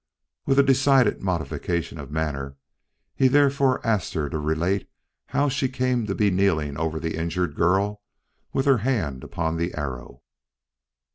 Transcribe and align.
With 0.47 0.57
a 0.57 0.63
decided 0.63 1.21
modification 1.21 1.99
of 1.99 2.09
manner, 2.09 2.57
he 3.13 3.27
therefore 3.27 3.85
asked 3.85 4.15
her 4.15 4.29
to 4.31 4.39
relate 4.39 4.89
how 5.27 5.47
she 5.47 5.69
came 5.69 6.07
to 6.07 6.15
be 6.15 6.31
kneeling 6.31 6.75
over 6.75 6.99
the 6.99 7.15
injured 7.15 7.53
girl 7.55 8.01
with 8.51 8.65
her 8.65 8.79
hand 8.79 9.23
upon 9.23 9.57
the 9.57 9.75
arrow. 9.75 10.23